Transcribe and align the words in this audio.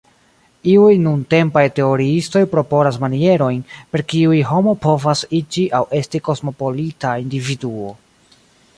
Iuj 0.69 0.93
nuntempaj 1.01 1.61
teoriistoj 1.79 2.41
proponas 2.55 2.97
manierojn, 3.05 3.61
per 3.93 4.05
kiuj 4.15 4.41
homo 4.53 4.75
povas 4.89 5.25
iĝi 5.43 5.69
aŭ 5.81 5.85
esti 6.03 6.27
kosmopolita 6.31 7.17
individuo. 7.29 7.97